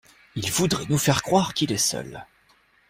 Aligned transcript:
Il 0.33 0.49
voudrait 0.49 0.87
nous 0.89 0.97
faire 0.97 1.21
croire 1.21 1.53
qu’il 1.53 1.71
est 1.71 1.77
seul. 1.77 2.25